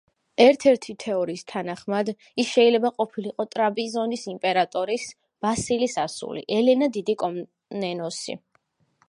ერთ-ერთი 0.43 0.93
თეორიის 1.01 1.43
თანახმად, 1.51 2.09
ის 2.43 2.49
შეიძლება 2.53 2.91
ყოფილიყო 3.01 3.45
ტრაპიზონის 3.57 4.25
იმპერატორის, 4.33 5.07
ბასილის 5.47 5.99
ასული, 6.07 6.45
ელენა 6.61 6.91
დიდი 6.99 7.19
კომნენოსი. 7.27 8.41